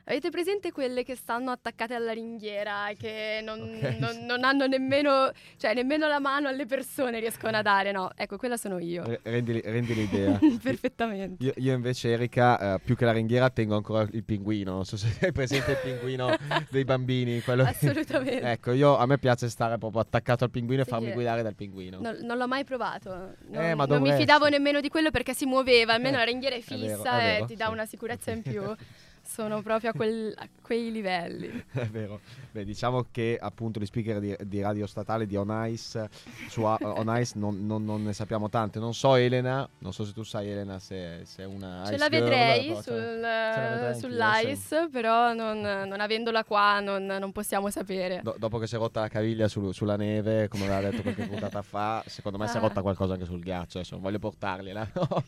Avete 0.04 0.30
presente 0.30 0.72
quelle 0.72 1.04
che 1.04 1.14
stanno 1.14 1.52
attaccate 1.52 1.94
alla 1.94 2.10
ringhiera 2.10 2.88
e 2.88 2.96
che 2.96 3.40
non, 3.44 3.60
Ok. 3.60 3.98
non- 4.00 4.24
non 4.26 4.42
hanno 4.42 4.66
nemmeno, 4.66 5.30
cioè 5.56 5.74
nemmeno 5.74 6.08
la 6.08 6.18
mano 6.18 6.48
alle 6.48 6.66
persone 6.66 7.20
riescono 7.20 7.56
a 7.56 7.62
dare? 7.62 7.92
No, 7.92 8.10
ecco, 8.16 8.36
quella 8.36 8.56
sono 8.56 8.78
io. 8.80 9.04
Re- 9.04 9.20
Rendi, 9.22 9.60
rendi 9.60 9.94
l'idea. 9.94 10.36
Perfettamente. 10.60 11.44
Io, 11.44 11.52
io 11.54 11.72
invece, 11.72 12.10
Erika, 12.10 12.74
eh, 12.74 12.80
più 12.80 12.96
che 12.96 13.04
la 13.04 13.12
ringhiera, 13.12 13.48
tengo 13.50 13.76
ancora 13.76 14.04
il 14.10 14.24
pinguino. 14.24 14.72
Non 14.72 14.84
so 14.84 14.96
se 14.96 15.06
hai 15.24 15.30
presente 15.30 15.70
il 15.70 15.78
pinguino 15.80 16.34
dei 16.70 16.84
bambini. 16.84 17.40
quello- 17.40 17.62
Assolutamente. 17.62 18.40
ecco, 18.50 18.72
io, 18.72 18.96
a 18.96 19.06
me 19.06 19.18
piace 19.18 19.48
stare 19.48 19.78
proprio 19.78 20.00
attaccato 20.00 20.42
al 20.42 20.50
pinguino 20.50 20.82
e 20.82 20.84
Sì, 20.84 20.90
farmi 20.90 21.10
eh. 21.10 21.12
guidare 21.12 21.42
dal 21.42 21.54
pinguino. 21.54 22.00
Non, 22.00 22.18
non 22.22 22.38
l'ho 22.38 22.48
mai 22.48 22.64
provato. 22.64 23.14
Non, 23.48 23.62
Eh, 23.62 23.74
ma 23.76 23.84
non 23.84 24.02
mi 24.02 24.12
fidavo 24.14 24.48
nemmeno 24.48 24.80
di 24.80 24.88
quello 24.88 25.12
perché 25.12 25.32
si 25.32 25.46
muoveva, 25.46 25.92
almeno 25.94 26.16
Eh, 26.16 26.18
la 26.18 26.24
ringhiera 26.24 26.56
è 26.56 26.58
è 26.58 26.64
vero, 26.66 26.96
fissa 26.96 27.20
è 27.20 27.22
e 27.22 27.32
vero, 27.34 27.44
ti 27.46 27.54
dà 27.54 27.66
sì. 27.66 27.70
una 27.72 27.86
sicurezza 27.86 28.30
in 28.32 28.42
più. 28.42 28.62
Sono 29.24 29.62
proprio 29.62 29.90
a, 29.90 29.92
quel- 29.94 30.34
a 30.36 30.46
quei 30.60 30.90
livelli. 30.92 31.48
È 31.72 31.86
vero. 31.86 32.20
Beh, 32.50 32.64
diciamo 32.64 33.06
che 33.10 33.38
appunto 33.40 33.80
gli 33.80 33.86
speaker 33.86 34.18
di, 34.20 34.36
di 34.44 34.60
radio 34.60 34.86
statale 34.86 35.26
di 35.26 35.36
On 35.36 35.48
Ice, 35.70 36.10
su 36.48 36.64
A- 36.64 36.76
On 36.80 37.10
Ice 37.18 37.38
non, 37.38 37.64
non- 37.64 37.82
non 37.84 38.02
ne 38.02 38.12
sappiamo 38.12 38.48
tante. 38.50 38.78
Non 38.78 38.92
so 38.94 39.14
Elena, 39.14 39.66
non 39.78 39.92
so 39.92 40.04
se 40.04 40.12
tu 40.12 40.22
sai 40.22 40.50
Elena 40.50 40.78
se, 40.78 41.20
se 41.24 41.44
è 41.44 41.46
una 41.46 41.82
Ce 41.86 41.96
la 41.96 42.08
girl, 42.08 42.20
vedrei 42.24 42.66
però 42.66 42.80
sul, 42.82 42.92
ce 42.94 43.20
la 43.20 43.70
vedrei 43.70 44.56
sull'ice, 44.56 44.88
però 44.90 45.32
non, 45.32 45.60
non 45.60 46.00
avendola 46.00 46.44
qua 46.44 46.80
non, 46.80 47.04
non 47.06 47.32
possiamo 47.32 47.70
sapere. 47.70 48.20
Do- 48.22 48.36
dopo 48.38 48.58
che 48.58 48.66
si 48.66 48.74
è 48.74 48.78
rotta 48.78 49.00
la 49.00 49.08
caviglia 49.08 49.48
sul- 49.48 49.72
sulla 49.72 49.96
neve, 49.96 50.48
come 50.48 50.64
aveva 50.66 50.90
detto 50.90 51.00
qualche 51.02 51.26
puntata 51.26 51.62
fa, 51.62 52.02
secondo 52.06 52.36
me 52.38 52.48
si 52.48 52.56
è 52.56 52.58
Ah. 52.58 52.62
rotta 52.62 52.82
qualcosa 52.82 53.14
anche 53.14 53.24
sul 53.24 53.40
ghiaccio. 53.40 53.78
Adesso 53.78 53.94
non 53.94 54.02
voglio 54.02 54.18
portargliela. 54.18 54.90
no? 54.94 55.24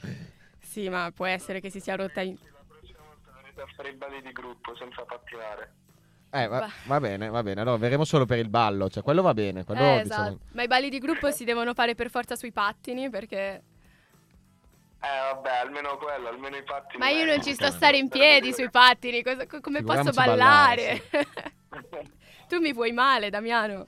Sì, 0.60 0.88
ma 0.88 1.10
può 1.14 1.24
essere 1.26 1.60
che 1.60 1.70
si 1.70 1.78
sia 1.80 1.94
rotta 1.94 2.20
in... 2.20 2.36
A 3.56 3.66
fare 3.76 3.90
i 3.90 3.94
balli 3.94 4.20
di 4.23 4.32
gruppo 4.32 4.75
senza 4.76 5.02
pattinare. 5.04 5.73
Eh, 6.30 6.49
va, 6.49 6.68
Va. 6.87 6.99
bene, 7.00 7.28
va 7.28 7.42
bene. 7.44 7.61
Allora, 7.61 7.76
verremo 7.76 8.04
solo 8.04 8.25
per 8.26 8.38
il 8.38 8.49
ballo. 8.49 8.90
Cioè, 8.90 9.02
quello 9.04 9.23
va 9.23 9.32
bene. 9.34 9.64
Quello, 9.64 9.80
Eh, 9.80 10.02
diciamo- 10.02 10.26
esatto. 10.26 10.38
Ma 10.52 10.62
i 10.64 10.66
balli 10.66 10.88
di 10.90 10.99
gruppo 10.99 11.30
si 11.30 11.44
devono 11.44 11.75
fare 11.75 11.94
per 11.94 12.11
forza 12.11 12.34
sui 12.34 12.50
pattini 12.50 13.08
perché... 13.08 13.62
Eh 15.00 15.32
vabbè, 15.34 15.56
almeno 15.58 15.96
quello, 15.99 16.28
almeno 16.28 16.56
i 16.56 16.64
pattini. 16.64 16.99
Ma 16.99 17.11
io 17.11 17.25
non 17.26 17.42
ci 17.42 17.52
sto 17.54 17.66
a 17.66 17.70
stare 17.70 17.99
in 17.99 18.08
piedi 18.08 18.52
sui 18.52 18.70
pattini, 18.70 19.23
cosa- 19.23 19.46
co- 19.46 19.61
come 19.61 19.82
posso 19.82 20.02
Figuriamoci 20.11 20.38
ballare? 20.38 21.02
tu 22.49 22.58
mi 22.61 22.73
vuoi 22.73 22.92
male, 22.92 23.30
Damiano. 23.30 23.87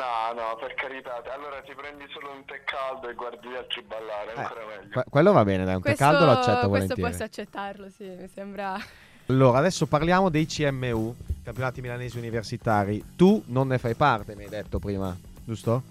No, 0.00 0.32
no, 0.32 0.56
per 0.56 0.72
carità. 0.74 1.20
Allora 1.34 1.60
ti 1.60 1.74
prendi 1.74 2.04
solo 2.10 2.32
un 2.32 2.44
tè 2.46 2.62
caldo 2.64 3.08
e 3.10 3.14
guardi 3.14 3.48
altri 3.54 3.82
ballare, 3.82 4.32
Eh, 4.34 4.40
ancora 4.40 4.64
meglio. 4.66 4.88
que- 4.94 5.04
quello 5.10 5.32
va 5.32 5.44
bene, 5.44 5.64
dai. 5.66 5.74
Un 5.74 5.82
tè 5.82 5.88
Questo, 5.94 6.04
caldo 6.04 6.24
lo 6.24 6.30
accetto 6.30 6.68
questo 6.68 6.68
volentieri. 6.68 7.02
posso 7.10 7.22
accettarlo, 7.24 7.88
sì, 7.90 8.04
mi 8.08 8.28
sembra... 8.28 8.78
Allora, 9.26 9.58
adesso 9.58 9.86
parliamo 9.86 10.28
dei 10.30 10.46
CMU, 10.46 11.14
campionati 11.44 11.80
milanesi 11.82 12.16
universitari. 12.18 13.04
Tu 13.14 13.42
non 13.46 13.68
ne 13.68 13.76
fai 13.78 13.94
parte, 13.94 14.34
mi 14.34 14.44
hai 14.44 14.48
detto 14.48 14.78
prima, 14.78 15.14
giusto? 15.44 15.82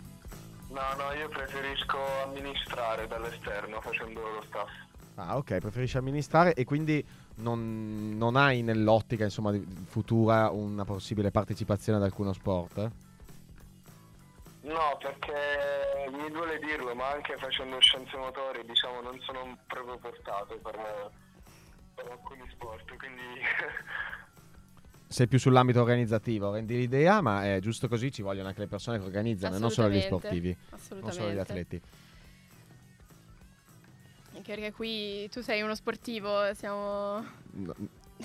No, 0.70 0.82
no, 0.98 1.12
io 1.14 1.30
preferisco 1.30 1.98
amministrare 2.26 3.08
dall'esterno 3.08 3.80
facendo 3.80 4.22
lo 4.22 4.44
staff. 4.48 4.70
Ah, 5.16 5.38
ok, 5.38 5.58
preferisci 5.60 5.98
amministrare 5.98 6.54
e 6.54 6.66
quindi 6.66 7.06
non, 7.36 8.16
non 8.18 8.36
hai 8.36 8.62
nell'ottica, 8.64 9.24
insomma, 9.24 9.52
di- 9.52 9.66
futura 9.88 10.50
una 10.50 10.84
possibile 10.84 11.30
partecipazione 11.32 11.98
ad 12.00 12.04
alcuno 12.04 12.34
sport? 12.34 12.78
eh? 12.80 13.08
No, 14.70 14.98
perché 15.02 16.10
mi 16.12 16.30
duole 16.30 16.60
dirlo, 16.60 16.94
ma 16.94 17.10
anche 17.10 17.36
facendo 17.38 17.80
scienze 17.80 18.16
motorie, 18.18 18.64
diciamo, 18.64 19.02
non 19.02 19.20
sono 19.22 19.58
proprio 19.66 19.98
portato 19.98 20.58
per, 20.60 21.12
per 21.96 22.12
alcuni 22.12 22.48
sport, 22.52 22.96
quindi 22.98 23.24
Sei 25.12 25.28
più 25.28 25.40
sull'ambito 25.40 25.82
organizzativo, 25.82 26.54
rendi 26.54 26.78
l'idea, 26.78 27.20
ma 27.20 27.56
è 27.56 27.60
giusto 27.60 27.88
così, 27.88 28.12
ci 28.12 28.22
vogliono 28.22 28.48
anche 28.50 28.60
le 28.60 28.68
persone 28.68 29.00
che 29.00 29.06
organizzano, 29.06 29.56
e 29.56 29.60
non 29.60 29.72
solo 29.72 29.90
gli 29.90 29.98
Assolutamente, 29.98 30.56
sportivi, 30.70 31.02
non 31.02 31.12
solo 31.12 31.32
gli 31.32 31.40
atleti. 31.40 31.82
Anche 34.36 34.54
perché 34.54 34.72
qui 34.72 35.28
tu 35.30 35.42
sei 35.42 35.64
uno 35.64 35.74
sportivo, 35.74 36.54
siamo... 36.54 37.26
No, 37.54 37.74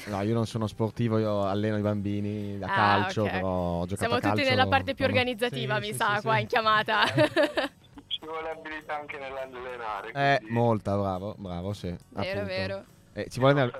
no, 0.06 0.20
io 0.22 0.34
non 0.34 0.46
sono 0.46 0.66
sportivo, 0.66 1.18
io 1.18 1.46
alleno 1.46 1.76
i 1.78 1.80
bambini 1.82 2.58
da 2.58 2.66
Ah, 2.66 2.74
calcio, 2.74 3.22
ok. 3.22 3.30
però 3.30 3.46
ho 3.48 3.80
giocato 3.86 3.96
Siamo 3.96 4.14
a 4.14 4.20
calcio. 4.20 4.36
tutti 4.36 4.48
nella 4.48 4.66
parte 4.66 4.94
più 4.94 5.04
organizzativa, 5.04 5.74
Sì, 5.74 5.80
mi 5.80 5.86
sì, 5.86 5.94
sa, 5.94 6.16
sì, 6.16 6.22
qua 6.22 6.34
sì. 6.36 6.40
in 6.42 6.46
chiamata. 6.46 7.02
ci 8.08 8.20
vuole 8.20 8.50
abilità 8.50 8.96
anche 8.96 9.18
nell'allenare. 9.18 10.12
Eh, 10.12 10.46
molta, 10.50 10.96
bravo, 10.96 11.34
bravo, 11.38 11.72
sì. 11.72 11.88
vero, 11.88 12.30
appunto. 12.40 12.44
vero. 12.44 12.84
Eh, 13.12 13.28
ci, 13.30 13.38
vuole, 13.38 13.70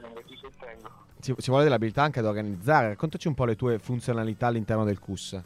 sostengo. 0.41 0.91
ci- 1.21 1.35
ci 1.39 1.49
vuole 1.51 1.65
dell'abilità 1.65 2.03
anche 2.03 2.21
ad 2.21 2.27
organizzare. 2.27 2.89
Raccontaci 2.89 3.27
un 3.29 3.35
po' 3.35 3.45
le 3.45 3.57
tue 3.57 3.79
funzionalità 3.79 4.47
all'interno 4.47 4.85
del 4.85 4.99
CUS. 5.01 5.41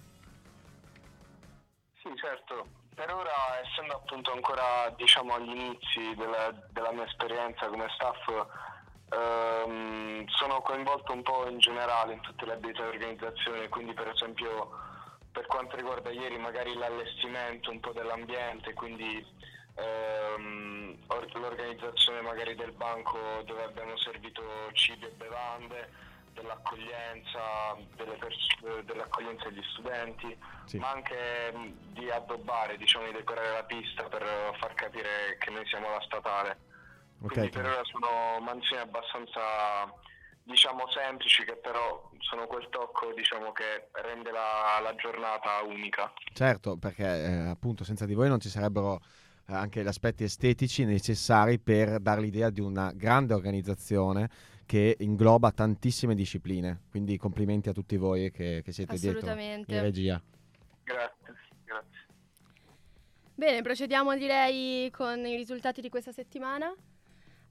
Sì, 2.02 2.08
certo. 2.16 2.66
Per 2.94 3.10
ora, 3.14 3.30
essendo 3.64 3.94
appunto 3.94 4.32
ancora 4.32 4.92
diciamo 4.96 5.34
agli 5.34 5.50
inizi 5.50 6.14
della, 6.16 6.52
della 6.72 6.92
mia 6.92 7.04
esperienza 7.06 7.66
come 7.68 7.87
staff, 7.94 8.26
ehm, 9.10 10.26
sono 10.28 10.60
coinvolto 10.62 11.12
un 11.12 11.22
po' 11.22 11.46
in 11.48 11.58
generale 11.58 12.14
in 12.14 12.20
tutte 12.20 12.44
le 12.46 12.52
abilità 12.52 12.82
di 12.82 12.96
organizzazione, 12.96 13.68
quindi 13.68 13.94
per 13.94 14.08
esempio 14.08 14.70
per 15.30 15.46
quanto 15.46 15.76
riguarda 15.76 16.10
ieri 16.10 16.38
magari 16.38 16.74
l'allestimento 16.74 17.70
un 17.70 17.80
po' 17.80 17.92
dell'ambiente, 17.92 18.72
quindi 18.74 19.24
or- 21.06 21.34
l'organizzazione 21.34 22.20
magari 22.20 22.56
del 22.56 22.72
banco 22.72 23.42
dove 23.44 23.62
abbiamo 23.62 23.96
servito 23.98 24.42
cibi 24.72 25.06
e 25.06 25.10
bevande, 25.10 25.90
dell'accoglienza, 26.32 27.76
delle 27.94 28.16
pers- 28.16 28.82
dell'accoglienza 28.84 29.48
degli 29.48 29.62
studenti 29.70 30.36
Sì. 30.64 30.78
ma 30.78 30.90
anche 30.90 31.52
di 31.54 32.10
addobbare, 32.10 32.76
diciamo, 32.76 33.06
di 33.06 33.12
decorare 33.12 33.52
la 33.52 33.64
pista 33.64 34.04
per 34.04 34.24
far 34.58 34.74
capire 34.74 35.36
che 35.38 35.50
noi 35.50 35.66
siamo 35.66 35.90
la 35.90 36.00
statale. 36.02 36.58
Quindi 37.20 37.46
Ok, 37.46 37.50
per 37.50 37.64
ora 37.64 37.82
sono 37.84 38.40
mansioni 38.40 38.82
abbastanza, 38.82 39.40
diciamo, 40.44 40.88
semplici 40.90 41.44
che 41.44 41.56
però 41.56 42.10
sono 42.20 42.46
quel 42.46 42.68
tocco, 42.70 43.12
diciamo, 43.12 43.52
che 43.52 43.88
rende 44.02 44.30
la, 44.30 44.78
la 44.82 44.94
giornata 44.94 45.62
unica. 45.62 46.12
certo, 46.32 46.76
perché 46.76 47.04
eh, 47.04 47.48
appunto 47.48 47.82
senza 47.82 48.06
di 48.06 48.14
voi 48.14 48.28
non 48.28 48.40
ci 48.40 48.48
sarebbero 48.48 49.00
eh, 49.48 49.54
anche 49.54 49.82
gli 49.82 49.87
aspetti 49.88 50.25
estetici 50.25 50.84
necessari 50.84 51.58
per 51.58 51.98
dare 51.98 52.20
l'idea 52.20 52.50
di 52.50 52.60
una 52.60 52.92
grande 52.94 53.34
organizzazione 53.34 54.28
che 54.64 54.96
ingloba 55.00 55.50
tantissime 55.50 56.14
discipline. 56.14 56.82
Quindi 56.90 57.16
complimenti 57.16 57.70
a 57.70 57.72
tutti 57.72 57.96
voi 57.96 58.30
che, 58.30 58.60
che 58.62 58.72
siete 58.72 58.96
dietro 58.98 59.30
in 59.30 59.64
regia. 59.66 60.22
Grazie, 60.84 61.34
grazie. 61.64 62.06
Bene, 63.34 63.62
procediamo 63.62 64.14
direi 64.14 64.90
con 64.90 65.25
i 65.25 65.37
risultati 65.37 65.80
di 65.80 65.88
questa 65.88 66.12
settimana. 66.12 66.75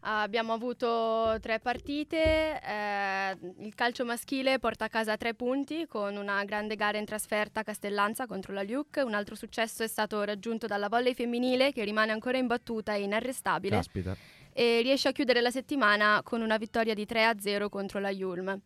Abbiamo 0.09 0.53
avuto 0.53 1.37
tre 1.41 1.59
partite, 1.59 2.61
eh, 2.63 3.37
il 3.59 3.75
calcio 3.75 4.05
maschile 4.05 4.57
porta 4.57 4.85
a 4.85 4.87
casa 4.87 5.17
tre 5.17 5.33
punti 5.33 5.85
con 5.85 6.15
una 6.15 6.45
grande 6.45 6.77
gara 6.77 6.97
in 6.97 7.03
trasferta 7.03 7.59
a 7.59 7.63
Castellanza 7.63 8.25
contro 8.25 8.53
la 8.53 8.63
Luke, 8.63 9.01
un 9.01 9.13
altro 9.13 9.35
successo 9.35 9.83
è 9.83 9.87
stato 9.87 10.23
raggiunto 10.23 10.65
dalla 10.65 10.87
volley 10.87 11.13
femminile 11.13 11.73
che 11.73 11.83
rimane 11.83 12.13
ancora 12.13 12.37
imbattuta 12.37 12.93
e 12.93 13.01
inarrestabile 13.01 13.75
Caspita. 13.75 14.15
e 14.53 14.79
riesce 14.81 15.09
a 15.09 15.11
chiudere 15.11 15.41
la 15.41 15.51
settimana 15.51 16.21
con 16.23 16.39
una 16.39 16.55
vittoria 16.55 16.93
di 16.93 17.05
3-0 17.05 17.67
contro 17.67 17.99
la 17.99 18.09
Yulm. 18.09 18.61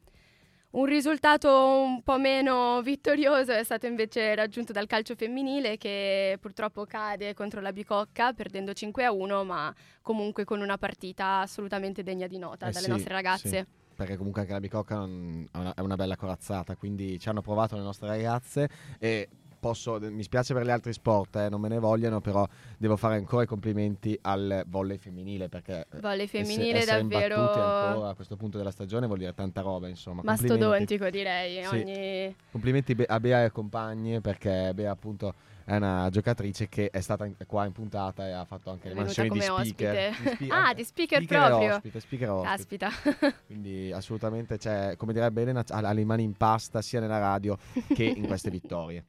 Un 0.71 0.85
risultato 0.85 1.49
un 1.81 2.01
po' 2.01 2.17
meno 2.17 2.81
vittorioso 2.81 3.51
è 3.51 3.61
stato 3.61 3.87
invece 3.87 4.33
raggiunto 4.35 4.71
dal 4.71 4.87
calcio 4.87 5.15
femminile 5.15 5.75
che 5.75 6.37
purtroppo 6.39 6.85
cade 6.85 7.33
contro 7.33 7.59
la 7.59 7.73
Bicocca 7.73 8.31
perdendo 8.31 8.71
5-1 8.71 9.45
ma 9.45 9.73
comunque 10.01 10.45
con 10.45 10.61
una 10.61 10.77
partita 10.77 11.39
assolutamente 11.41 12.03
degna 12.03 12.25
di 12.25 12.37
nota 12.37 12.67
Eh 12.67 12.71
dalle 12.71 12.85
sì, 12.85 12.89
nostre 12.89 13.13
ragazze. 13.13 13.49
sì. 13.49 13.79
Perché 13.93 14.15
comunque 14.15 14.41
anche 14.41 14.53
la 14.53 14.59
bicocca 14.59 14.95
è 14.95 14.97
una, 14.97 15.73
è 15.75 15.79
una 15.81 15.95
bella 15.95 16.15
corazzata, 16.15 16.75
quindi 16.75 17.19
ci 17.19 17.29
hanno 17.29 17.41
provato 17.41 17.75
le 17.75 17.83
nostre 17.83 18.07
ragazze 18.07 18.67
e 18.97 19.29
posso, 19.61 19.99
mi 20.01 20.23
spiace 20.23 20.53
per 20.53 20.65
gli 20.65 20.69
altri 20.71 20.91
sport, 20.91 21.35
eh, 21.37 21.47
non 21.49 21.61
me 21.61 21.69
ne 21.69 21.79
vogliono, 21.79 22.19
però 22.19 22.45
devo 22.77 22.97
fare 22.97 23.15
ancora 23.15 23.43
i 23.43 23.45
complimenti 23.45 24.17
al 24.23 24.63
volley 24.67 24.97
femminile 24.97 25.47
perché 25.47 25.85
eh, 25.91 25.99
Volley 26.01 26.27
femminile 26.27 26.79
essere 26.79 27.01
davvero 27.01 27.35
ancora 27.39 28.09
a 28.09 28.15
questo 28.15 28.35
punto 28.35 28.57
della 28.57 28.71
stagione 28.71 29.05
vuol 29.05 29.19
dire 29.19 29.33
tanta 29.33 29.61
roba, 29.61 29.87
insomma. 29.87 30.21
Mastodontico 30.23 31.09
direi. 31.09 31.63
Sì. 31.63 31.75
Ogni... 31.75 32.35
Complimenti 32.51 32.97
a 33.07 33.19
Bea 33.19 33.45
e 33.45 33.51
compagni 33.51 34.19
perché 34.19 34.71
Bea 34.73 34.91
appunto 34.91 35.33
è 35.63 35.75
una 35.75 36.09
giocatrice 36.09 36.67
che 36.67 36.89
è 36.89 36.99
stata 37.01 37.25
in- 37.25 37.35
qua 37.45 37.65
in 37.65 37.71
puntata 37.71 38.27
e 38.27 38.31
ha 38.31 38.43
fatto 38.45 38.71
anche 38.71 38.89
le 38.89 38.95
mansioni 38.95 39.29
di 39.29 39.39
speaker. 39.39 39.59
ospite. 39.59 40.13
Di 40.23 40.29
spi- 40.35 40.49
Ah, 40.51 40.73
di 40.73 40.83
speaker 40.83 41.21
e 41.21 41.25
proprio. 41.25 41.75
ospite, 41.75 41.99
speaker 41.99 42.29
ospite. 42.31 42.77
Caspita. 42.77 43.33
Quindi 43.45 43.91
assolutamente 43.91 44.57
c'è, 44.57 44.95
come 44.97 45.13
direbbe 45.13 45.43
Elena, 45.43 45.63
ha 45.67 45.93
le 45.93 46.03
mani 46.03 46.23
in 46.23 46.33
pasta 46.33 46.81
sia 46.81 46.99
nella 46.99 47.19
radio 47.19 47.57
che 47.93 48.03
in 48.03 48.25
queste 48.25 48.49
vittorie. 48.49 49.05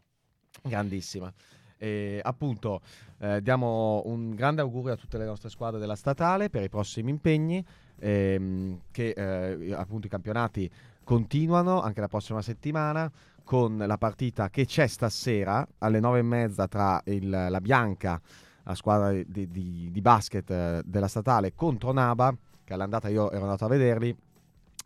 Grandissima. 0.68 1.32
E 1.76 2.20
appunto 2.22 2.80
eh, 3.18 3.42
diamo 3.42 4.02
un 4.06 4.34
grande 4.36 4.60
augurio 4.60 4.92
a 4.92 4.96
tutte 4.96 5.18
le 5.18 5.24
nostre 5.24 5.48
squadre 5.50 5.80
della 5.80 5.96
statale 5.96 6.48
per 6.48 6.62
i 6.62 6.68
prossimi 6.68 7.10
impegni, 7.10 7.64
ehm, 7.98 8.80
che 8.92 9.08
eh, 9.10 9.72
appunto 9.74 10.06
i 10.06 10.10
campionati 10.10 10.70
continuano 11.02 11.80
anche 11.82 12.00
la 12.00 12.06
prossima 12.06 12.40
settimana 12.40 13.10
con 13.42 13.76
la 13.76 13.98
partita 13.98 14.48
che 14.50 14.64
c'è 14.66 14.86
stasera 14.86 15.66
alle 15.78 15.98
nove 15.98 16.20
e 16.20 16.22
mezza 16.22 16.68
tra 16.68 17.00
il- 17.06 17.28
la 17.28 17.60
Bianca, 17.60 18.20
la 18.62 18.74
squadra 18.76 19.10
di, 19.10 19.48
di- 19.50 19.88
di 19.90 20.00
basket 20.00 20.48
eh, 20.50 20.82
della 20.84 21.08
statale, 21.08 21.52
contro 21.54 21.92
Naba, 21.92 22.32
che 22.62 22.72
all'andata 22.72 23.08
io 23.08 23.30
ero 23.32 23.42
andato 23.42 23.64
a 23.64 23.68
vederli, 23.68 24.16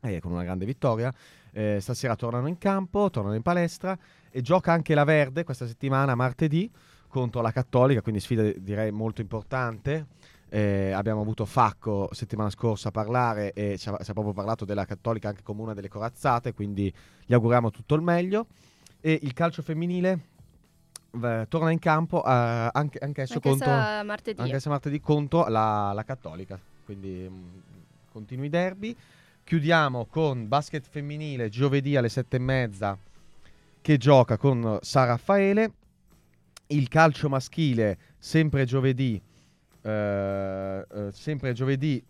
e 0.00 0.20
con 0.20 0.32
una 0.32 0.44
grande 0.44 0.64
vittoria. 0.64 1.12
Eh, 1.56 1.80
stasera 1.80 2.14
tornano 2.16 2.48
in 2.48 2.58
campo, 2.58 3.08
tornano 3.08 3.34
in 3.34 3.40
palestra 3.40 3.96
e 4.30 4.42
gioca 4.42 4.72
anche 4.72 4.92
la 4.92 5.04
Verde 5.04 5.42
questa 5.42 5.66
settimana, 5.66 6.14
martedì, 6.14 6.70
contro 7.08 7.40
la 7.40 7.50
Cattolica, 7.50 8.02
quindi 8.02 8.20
sfida 8.20 8.42
direi 8.58 8.90
molto 8.90 9.22
importante. 9.22 10.06
Eh, 10.50 10.90
abbiamo 10.90 11.22
avuto 11.22 11.46
Facco 11.46 12.10
settimana 12.12 12.50
scorsa 12.50 12.88
a 12.88 12.90
parlare 12.90 13.54
e 13.54 13.78
ci 13.78 13.88
ha, 13.88 13.96
ci 14.02 14.10
ha 14.10 14.12
proprio 14.12 14.34
parlato 14.34 14.66
della 14.66 14.84
Cattolica 14.84 15.28
anche 15.30 15.42
come 15.42 15.62
una 15.62 15.72
delle 15.72 15.88
corazzate, 15.88 16.52
quindi 16.52 16.92
gli 17.24 17.32
auguriamo 17.32 17.70
tutto 17.70 17.94
il 17.94 18.02
meglio. 18.02 18.48
E 19.00 19.18
il 19.22 19.32
calcio 19.32 19.62
femminile 19.62 20.20
eh, 21.22 21.46
torna 21.48 21.70
in 21.70 21.78
campo 21.78 22.22
eh, 22.22 22.68
anche, 22.70 22.98
anch'esso 22.98 23.34
Anche 23.34 23.48
contro, 23.48 23.70
martedì. 24.04 24.40
anche 24.42 24.68
martedì 24.68 25.00
contro 25.00 25.48
la, 25.48 25.92
la 25.94 26.04
Cattolica. 26.04 26.60
Quindi 26.84 27.26
mh, 27.26 27.62
continui 28.12 28.50
derby. 28.50 28.94
Chiudiamo 29.46 30.06
con 30.06 30.48
basket 30.48 30.84
femminile 30.90 31.48
giovedì 31.48 31.94
alle 31.94 32.08
sette 32.08 32.34
e 32.34 32.40
mezza 32.40 32.98
che 33.80 33.96
gioca 33.96 34.36
con 34.36 34.78
San 34.80 35.06
Raffaele. 35.06 35.72
Il 36.66 36.88
calcio 36.88 37.28
maschile 37.28 37.96
sempre 38.18 38.64
giovedì. 38.64 39.22
eh, 39.82 40.84
eh, 40.90 41.12
sempre 41.12 41.52
giovedì. 41.52 42.02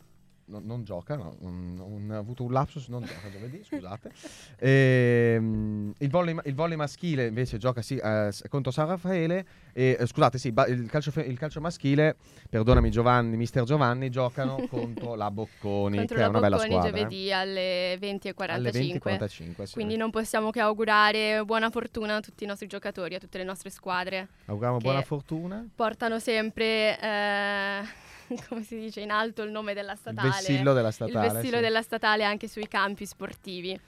No- 0.46 0.60
non 0.62 0.82
gioca, 0.84 1.16
no, 1.16 1.36
non- 1.40 1.74
non- 1.74 2.10
ha 2.10 2.18
avuto 2.18 2.42
un 2.44 2.52
lapsus, 2.52 2.88
non 2.88 3.02
gioca 3.04 3.30
giovedì, 3.30 3.62
scusate. 3.64 4.10
Ehm, 4.58 5.92
il, 5.98 6.10
volley, 6.10 6.36
il 6.44 6.54
volley 6.54 6.76
maschile 6.76 7.26
invece 7.26 7.58
gioca 7.58 7.82
sì, 7.82 7.96
eh, 7.96 8.30
contro 8.48 8.70
San 8.72 8.88
Raffaele. 8.88 9.46
E, 9.72 9.96
eh, 9.98 10.06
scusate, 10.06 10.38
sì, 10.38 10.52
ba- 10.52 10.66
il, 10.66 10.88
calcio 10.88 11.12
il 11.20 11.38
calcio 11.38 11.60
maschile, 11.60 12.16
perdonami 12.48 12.90
Giovanni, 12.90 13.36
mister 13.36 13.64
Giovanni, 13.64 14.10
giocano 14.10 14.66
contro 14.70 15.14
la 15.14 15.30
Bocconi, 15.30 15.96
Contro 15.98 16.16
che 16.16 16.22
è 16.22 16.24
la 16.24 16.30
una 16.30 16.40
bella 16.40 16.56
Bocconi 16.56 16.72
squadra. 16.74 16.96
eh. 16.96 17.00
giovedì 17.02 17.32
alle 17.32 17.98
20.45. 17.98 18.50
Alle 18.50 18.70
20.45, 18.70 19.62
sì. 19.64 19.72
Quindi 19.74 19.96
non 19.96 20.10
possiamo 20.10 20.50
che 20.50 20.60
augurare 20.60 21.44
buona 21.44 21.70
fortuna 21.70 22.16
a 22.16 22.20
tutti 22.20 22.44
i 22.44 22.46
nostri 22.46 22.66
giocatori, 22.66 23.14
a 23.14 23.18
tutte 23.18 23.38
le 23.38 23.44
nostre 23.44 23.70
squadre. 23.70 24.28
Auguriamo 24.46 24.78
buona 24.78 25.02
fortuna. 25.02 25.66
Portano 25.74 26.18
sempre, 26.18 26.98
eh, 26.98 27.82
come 28.48 28.62
si 28.62 28.78
dice, 28.78 29.00
in 29.00 29.10
alto 29.10 29.42
il 29.42 29.50
nome 29.50 29.74
della 29.74 29.92
Il 29.92 29.98
statale. 29.98 30.28
vessillo 30.28 30.72
della 30.72 30.90
statale. 30.90 31.26
il 31.26 31.32
vessillo 31.32 31.56
sì. 31.56 31.62
della 31.62 31.82
statale 31.82 32.24
anche 32.24 32.48
sui 32.48 32.68
campi 32.68 33.06
sportivi. 33.06 33.78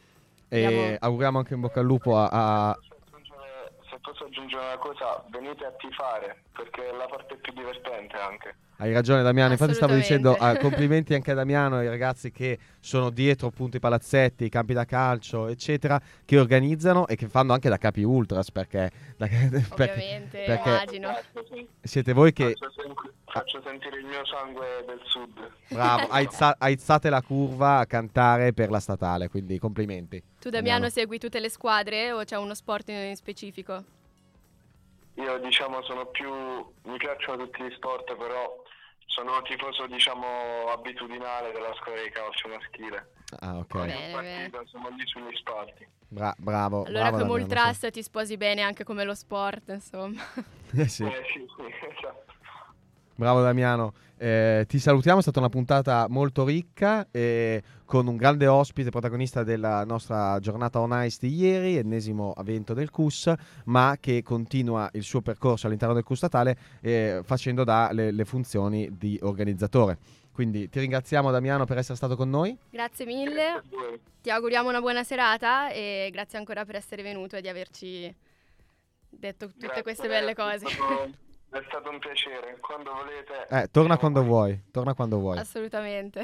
E 0.51 0.64
Abbiamo- 0.64 0.96
auguriamo 0.98 1.38
anche 1.38 1.55
in 1.55 1.61
bocca 1.61 1.81
al 1.81 1.87
lupo 1.87 2.16
a, 2.16 2.29
a- 2.70 2.79
posso 4.01 4.24
aggiungere 4.24 4.64
una 4.64 4.79
cosa, 4.79 5.22
venite 5.29 5.64
a 5.66 5.70
tifare, 5.72 6.44
perché 6.53 6.88
è 6.88 6.92
la 6.92 7.07
parte 7.07 7.37
più 7.37 7.53
divertente 7.53 8.16
anche. 8.16 8.57
Hai 8.81 8.93
ragione 8.93 9.25
Damiano, 9.25 9.51
infatti 9.53 9.75
stavo 9.75 9.95
dicendo 9.95 10.37
ah, 10.38 10.55
complimenti 10.62 11.12
anche 11.12 11.33
a 11.33 11.35
Damiano 11.35 11.79
e 11.81 11.81
ai 11.81 11.88
ragazzi 11.88 12.31
che 12.31 12.57
sono 12.79 13.11
dietro 13.11 13.49
appunto 13.49 13.77
i 13.77 13.81
palazzetti, 13.81 14.45
i 14.45 14.49
campi 14.49 14.73
da 14.73 14.85
calcio, 14.85 15.49
eccetera, 15.49 16.01
che 16.25 16.38
organizzano 16.38 17.09
e 17.09 17.17
che 17.17 17.29
fanno 17.29 17.53
anche 17.53 17.69
da 17.69 17.77
capi 17.77 18.05
ultras 18.05 18.53
perché, 18.53 18.88
da- 19.19 19.25
Ovviamente, 19.27 20.45
perché- 20.47 20.69
immagino. 20.69 21.12
siete 21.83 22.12
voi 22.12 22.33
che 22.33 22.55
Faccio, 22.57 22.71
sen- 22.81 22.95
faccio 23.25 23.62
sentire 23.67 23.99
il 23.99 24.05
mio 24.07 24.25
sangue 24.25 24.85
del 24.87 25.01
sud. 25.07 25.51
bravo, 25.71 26.07
aizza- 26.14 26.55
aizzate 26.57 27.11
la 27.11 27.21
curva 27.21 27.79
a 27.79 27.87
cantare 27.87 28.53
per 28.53 28.71
la 28.71 28.79
statale, 28.79 29.29
quindi 29.29 29.59
complimenti. 29.59 30.23
Tu 30.38 30.51
Damiano 30.51 30.88
segui 30.88 31.19
tutte 31.19 31.41
le 31.41 31.51
squadre 31.51 32.12
o 32.12 32.23
c'è 32.23 32.37
uno 32.37 32.55
sport 32.55 32.88
in 32.91 33.17
specifico? 33.17 33.83
Io 35.14 35.37
diciamo 35.41 35.83
sono 35.83 36.07
più, 36.07 36.31
mi 36.31 36.97
piacciono 36.97 37.43
tutti 37.43 37.64
gli 37.64 37.73
sport, 37.75 38.14
però 38.17 38.55
sono 39.09 39.40
tifoso 39.42 39.87
diciamo 39.87 40.71
abitudinale 40.71 41.51
della 41.53 41.75
squadra 41.75 42.03
di 42.03 42.11
calcio 42.11 42.49
maschile. 42.49 43.11
Ah, 43.40 43.57
ok. 43.59 43.87
Bene, 43.87 44.11
partita 44.12 44.62
siamo 44.66 44.88
lì 44.90 45.07
sugli 45.07 45.35
spalti. 45.37 45.87
Bra- 46.09 46.35
bravo. 46.38 46.85
Allora 46.85 47.11
bravo 47.11 47.27
come 47.27 47.42
Ultras 47.42 47.88
ti 47.90 48.03
sposi 48.03 48.37
bene 48.37 48.62
anche 48.62 48.85
come 48.85 49.05
lo 49.05 49.14
sport, 49.14 49.68
insomma. 49.68 50.23
sì. 50.23 50.57
Eh, 50.79 50.87
sì. 50.88 51.05
Eh, 51.05 51.25
sì, 51.33 51.47
sì, 51.57 51.62
esatto. 51.97 52.28
Bravo 53.18 53.40
Damiano, 53.40 53.94
Eh, 54.20 54.64
ti 54.68 54.78
salutiamo, 54.78 55.18
è 55.18 55.22
stata 55.22 55.40
una 55.40 55.48
puntata 55.48 56.07
molto 56.09 56.44
ricca 56.44 57.07
e 57.11 57.62
con 57.85 58.07
un 58.07 58.16
grande 58.16 58.46
ospite 58.46 58.90
protagonista 58.90 59.42
della 59.42 59.85
nostra 59.85 60.38
giornata 60.40 60.81
on 60.81 60.90
ice 61.04 61.18
di 61.20 61.35
ieri, 61.35 61.76
ennesimo 61.76 62.35
evento 62.37 62.74
del 62.74 62.90
CUS, 62.90 63.33
ma 63.64 63.96
che 63.98 64.22
continua 64.22 64.88
il 64.92 65.02
suo 65.02 65.20
percorso 65.20 65.66
all'interno 65.66 65.94
del 65.94 66.04
CUS 66.04 66.16
statale 66.16 66.57
eh, 66.81 67.20
facendo 67.24 67.64
da 67.64 67.90
le, 67.92 68.12
le 68.12 68.24
funzioni 68.24 68.88
di 68.96 69.18
organizzatore. 69.22 69.98
Quindi 70.33 70.68
ti 70.68 70.78
ringraziamo 70.78 71.33
Damiano 71.33 71.64
per 71.64 71.78
essere 71.78 71.96
stato 71.96 72.14
con 72.14 72.31
noi. 72.31 72.57
Grazie 72.70 73.04
mille, 73.04 73.62
ti 74.22 74.31
auguriamo 74.31 74.68
una 74.68 74.81
buona 74.81 75.02
serata 75.02 75.70
e 75.70 76.09
grazie 76.12 76.38
ancora 76.38 76.64
per 76.64 76.76
essere 76.76 77.02
venuto 77.02 77.35
e 77.35 77.40
di 77.40 77.48
averci 77.48 78.14
detto 79.11 79.46
tutte 79.46 79.66
Grazie, 79.66 79.83
queste 79.83 80.07
belle 80.07 80.35
cose. 80.37 80.66
è 81.51 81.63
stato 81.67 81.91
un 81.91 81.99
piacere. 81.99 82.59
Quando 82.61 82.93
volete. 82.93 83.47
Eh, 83.49 83.69
torna 83.71 83.97
siamo 83.97 83.99
quando 83.99 84.21
qui. 84.21 84.29
vuoi, 84.29 84.63
torna 84.71 84.95
quando 84.95 85.19
vuoi. 85.19 85.39
Assolutamente. 85.39 86.21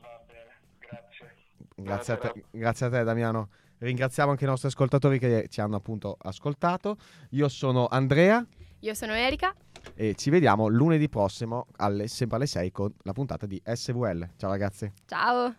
Va 0.00 0.22
bene, 0.26 0.60
grazie. 0.78 1.34
Grazie 1.74 2.12
a, 2.14 2.16
te, 2.16 2.44
grazie 2.50 2.86
a 2.86 2.90
te 2.90 3.04
Damiano. 3.04 3.50
Ringraziamo 3.78 4.30
anche 4.30 4.44
i 4.44 4.46
nostri 4.46 4.68
ascoltatori 4.68 5.18
che 5.18 5.48
ci 5.48 5.60
hanno 5.60 5.76
appunto 5.76 6.16
ascoltato. 6.20 6.96
Io 7.30 7.48
sono 7.48 7.88
Andrea 7.88 8.44
Io 8.80 8.94
sono 8.94 9.12
Erika, 9.12 9.54
e 9.94 10.14
ci 10.14 10.30
vediamo 10.30 10.68
lunedì 10.68 11.08
prossimo 11.08 11.66
alle, 11.76 12.08
sempre 12.08 12.36
alle 12.36 12.46
6 12.46 12.70
con 12.72 12.92
la 13.02 13.12
puntata 13.12 13.46
di 13.46 13.60
SVL. 13.64 14.30
Ciao 14.36 14.50
ragazzi. 14.50 14.90
ciao! 15.06 15.54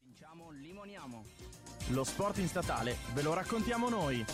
Vinciamo, 0.00 0.50
limoniamo. 0.50 1.24
Lo 1.90 2.04
sport 2.04 2.38
in 2.38 2.48
statale 2.48 2.96
ve 3.12 3.22
lo 3.22 3.34
raccontiamo 3.34 3.88
noi. 3.88 4.24